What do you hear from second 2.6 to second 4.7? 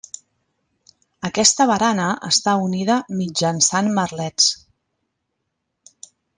unida mitjançant merlets.